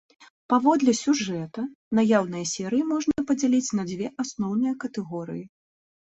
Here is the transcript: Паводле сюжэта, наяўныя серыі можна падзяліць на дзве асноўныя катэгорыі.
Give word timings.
Паводле 0.51 0.91
сюжэта, 0.99 1.65
наяўныя 1.99 2.45
серыі 2.51 2.85
можна 2.91 3.25
падзяліць 3.31 3.75
на 3.81 3.85
дзве 3.91 4.07
асноўныя 4.23 4.73
катэгорыі. 4.85 5.45